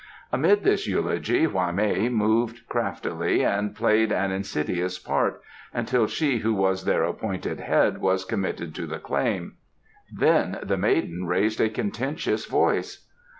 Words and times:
Amid 0.31 0.63
this 0.63 0.87
eulogy 0.87 1.43
Hwa 1.43 1.71
mei 1.71 2.09
moved 2.09 2.67
craftily 2.67 3.45
and 3.45 3.75
played 3.75 4.11
an 4.11 4.31
insidious 4.31 4.97
part, 4.97 5.39
until 5.75 6.07
she 6.07 6.39
who 6.39 6.55
was 6.55 6.85
their 6.85 7.03
appointed 7.03 7.59
head 7.59 7.99
was 7.99 8.25
committed 8.25 8.73
to 8.73 8.87
the 8.87 8.97
claim. 8.97 9.57
Then 10.11 10.57
the 10.63 10.75
maiden 10.75 11.27
raised 11.27 11.61
a 11.61 11.69
contentious 11.69 12.45
voice. 12.45 13.07